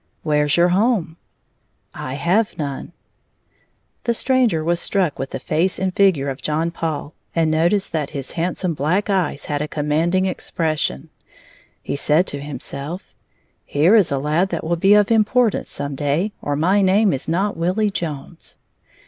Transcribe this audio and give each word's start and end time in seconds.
"Where's 0.23 0.57
your 0.57 0.69
home?" 0.69 1.17
"I 1.93 2.15
have 2.15 2.57
none." 2.57 2.93
The 4.05 4.15
stranger 4.15 4.63
was 4.63 4.79
struck 4.79 5.19
with 5.19 5.29
the 5.29 5.39
face 5.39 5.77
and 5.77 5.93
figure 5.93 6.27
of 6.27 6.41
John 6.41 6.71
Paul 6.71 7.13
and 7.35 7.51
noticed 7.51 7.91
that 7.91 8.09
his 8.09 8.31
handsome 8.31 8.73
black 8.73 9.11
eyes 9.11 9.45
had 9.45 9.61
a 9.61 9.67
commanding 9.67 10.25
expression. 10.25 11.11
He 11.83 11.95
said 11.95 12.25
to 12.25 12.41
himself: 12.41 13.13
"Here 13.63 13.93
is 13.95 14.11
a 14.11 14.17
lad 14.17 14.49
that 14.49 14.63
will 14.63 14.75
be 14.75 14.95
of 14.95 15.11
importance 15.11 15.69
some 15.69 15.93
day, 15.93 16.31
or 16.41 16.55
my 16.55 16.81
name 16.81 17.13
is 17.13 17.27
not 17.27 17.55
Willie 17.55 17.91
Jones!" 17.91 18.57